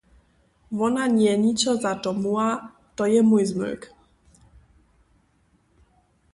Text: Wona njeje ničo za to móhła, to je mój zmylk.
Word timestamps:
Wona 0.77 1.03
njeje 1.15 1.35
ničo 1.43 1.71
za 1.83 1.91
to 2.03 2.09
móhła, 2.21 2.49
to 2.95 3.03
je 3.13 3.21
mój 3.29 3.43
zmylk. 3.49 3.81